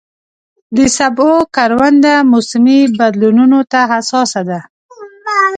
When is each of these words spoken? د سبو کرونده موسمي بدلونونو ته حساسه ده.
د 0.77 0.79
سبو 0.97 1.29
کرونده 1.55 2.13
موسمي 2.31 2.79
بدلونونو 2.97 3.59
ته 3.71 3.79
حساسه 3.91 4.41
ده. 4.49 4.59